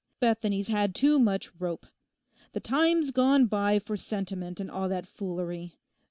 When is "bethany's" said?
0.19-0.67